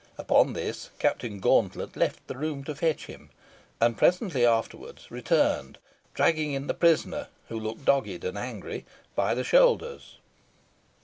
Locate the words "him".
3.05-3.29